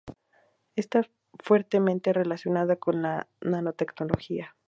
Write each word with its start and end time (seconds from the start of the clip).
Está 0.75 1.07
fuertemente 1.37 2.11
relacionada 2.11 2.75
con 2.77 3.03
la 3.03 3.27
Nanotecnología. 3.39 4.55